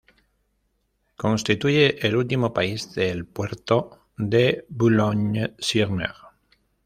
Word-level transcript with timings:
Constituye 1.15 1.99
el 2.07 2.15
último 2.15 2.51
país 2.53 2.91
del 2.95 3.23
puerto 3.27 4.07
de 4.17 4.65
Boulogne-sur-Mer. 4.67 6.15